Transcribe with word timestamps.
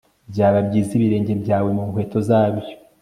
byaba 0.31 0.59
byiza 0.67 0.91
ibirenge 0.97 1.33
byawe 1.43 1.69
mu 1.77 1.83
nkweto 1.89 2.17
zabyo 2.27 2.73